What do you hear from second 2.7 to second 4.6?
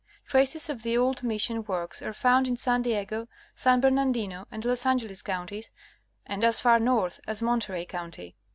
Diego, San Bernardino